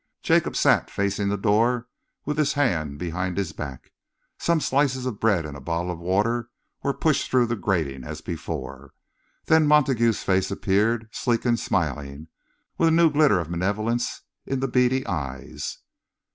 Jacob 0.23 0.55
sat 0.55 0.89
facing 0.89 1.29
the 1.29 1.37
door 1.37 1.87
with 2.25 2.39
his 2.39 2.53
hand 2.53 2.97
behind 2.97 3.37
his 3.37 3.53
back. 3.53 3.91
Some 4.39 4.59
slices 4.59 5.05
of 5.05 5.19
bread 5.19 5.45
and 5.45 5.55
a 5.55 5.61
bottle 5.61 5.91
of 5.91 5.99
water 5.99 6.49
were 6.81 6.91
pushed 6.91 7.29
through 7.29 7.45
the 7.45 7.55
grating, 7.55 8.03
as 8.03 8.19
before. 8.19 8.95
Then 9.45 9.67
Montague's 9.67 10.23
face 10.23 10.49
appeared, 10.49 11.07
sleek 11.11 11.45
and 11.45 11.59
smiling, 11.59 12.29
with 12.79 12.87
a 12.87 12.91
new 12.91 13.11
glitter 13.11 13.37
of 13.39 13.51
malevolence 13.51 14.23
in 14.43 14.59
the 14.59 14.67
beady 14.67 15.05
eyes. 15.05 15.77